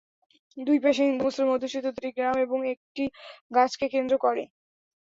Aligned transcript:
দুই 0.57 0.77
পাশে 0.79 1.01
হিন্দু-মুসলিম 1.03 1.47
অধ্যুষিত 1.51 1.85
দুটি 1.87 2.09
গ্রাম 2.17 2.35
এবং 2.45 2.59
একটি 2.73 3.03
গাছকে 3.51 3.85
কেন্দ্র 3.93 4.13
করে। 4.25 4.43